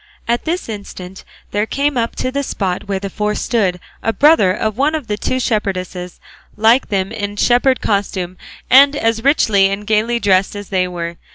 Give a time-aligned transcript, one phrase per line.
[0.27, 4.51] At this instant there came up to the spot where the four stood a brother
[4.51, 6.19] of one of the two shepherdesses,
[6.57, 8.35] like them in shepherd costume,
[8.67, 11.17] and as richly and gaily dressed as they were.